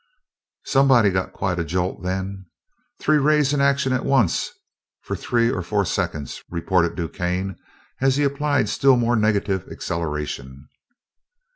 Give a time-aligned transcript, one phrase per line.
[0.65, 2.47] "Somebody got quite a jolt then.
[2.99, 4.49] Three rays in action at once
[5.03, 7.55] for three or four seconds," reported DuQuesne,
[8.01, 10.67] as he applied still more negative acceleration.